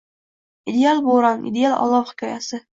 Ideal 0.71 1.03
bo'ron, 1.09 1.45
ideal 1.53 1.79
olov 1.87 2.11
hikoyasi 2.13 2.65